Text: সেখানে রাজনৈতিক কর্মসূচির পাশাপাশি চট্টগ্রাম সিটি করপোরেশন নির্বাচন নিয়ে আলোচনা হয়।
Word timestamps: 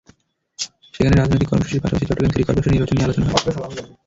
সেখানে 0.93 1.15
রাজনৈতিক 1.15 1.47
কর্মসূচির 1.49 1.83
পাশাপাশি 1.83 2.05
চট্টগ্রাম 2.05 2.31
সিটি 2.31 2.45
করপোরেশন 2.45 2.71
নির্বাচন 2.73 2.95
নিয়ে 2.95 3.07
আলোচনা 3.07 3.25
হয়। 3.27 3.89